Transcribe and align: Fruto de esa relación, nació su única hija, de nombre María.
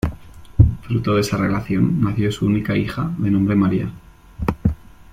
Fruto 0.81 1.13
de 1.13 1.21
esa 1.21 1.37
relación, 1.37 2.01
nació 2.01 2.31
su 2.31 2.47
única 2.47 2.75
hija, 2.75 3.11
de 3.19 3.29
nombre 3.29 3.53
María. 3.55 3.91